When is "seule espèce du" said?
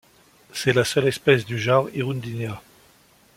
0.83-1.59